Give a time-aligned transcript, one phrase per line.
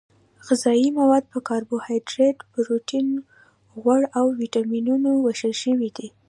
[0.47, 3.07] غذايي مواد په کاربوهایدریت پروټین
[3.81, 6.07] غوړ او ویټامینونو ویشل شوي دي